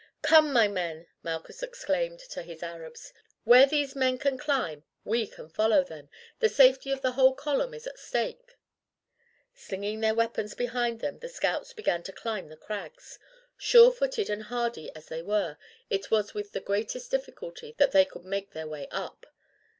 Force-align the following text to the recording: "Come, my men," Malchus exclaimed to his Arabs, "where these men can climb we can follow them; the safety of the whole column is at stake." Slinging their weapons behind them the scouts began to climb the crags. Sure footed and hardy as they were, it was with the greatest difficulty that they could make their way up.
"Come, 0.23 0.51
my 0.51 0.67
men," 0.67 1.05
Malchus 1.21 1.61
exclaimed 1.61 2.17
to 2.31 2.41
his 2.41 2.63
Arabs, 2.63 3.13
"where 3.43 3.67
these 3.67 3.95
men 3.95 4.17
can 4.17 4.35
climb 4.35 4.83
we 5.03 5.27
can 5.27 5.47
follow 5.47 5.83
them; 5.83 6.09
the 6.39 6.49
safety 6.49 6.89
of 6.91 7.03
the 7.03 7.11
whole 7.11 7.35
column 7.35 7.75
is 7.75 7.85
at 7.85 7.99
stake." 7.99 8.57
Slinging 9.53 9.99
their 9.99 10.15
weapons 10.15 10.55
behind 10.55 11.01
them 11.01 11.19
the 11.19 11.29
scouts 11.29 11.71
began 11.73 12.01
to 12.01 12.11
climb 12.13 12.49
the 12.49 12.57
crags. 12.57 13.19
Sure 13.57 13.91
footed 13.91 14.27
and 14.31 14.41
hardy 14.45 14.89
as 14.95 15.05
they 15.05 15.21
were, 15.21 15.59
it 15.87 16.09
was 16.09 16.33
with 16.33 16.53
the 16.53 16.61
greatest 16.61 17.11
difficulty 17.11 17.75
that 17.77 17.91
they 17.91 18.03
could 18.03 18.25
make 18.25 18.53
their 18.53 18.65
way 18.65 18.87
up. 18.89 19.27